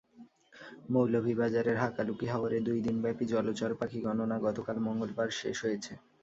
[0.89, 5.93] মৌলভীবাজারের হাকালুকি হাওরে দুই দিনব্যাপী জলচর পাখি গণনা গতকাল মঙ্গলবার শেষ হয়েছে।